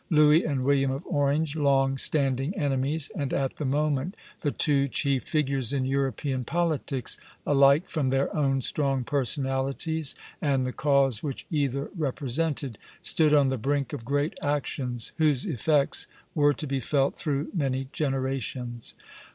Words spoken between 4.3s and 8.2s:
the two chief figures in European politics, alike from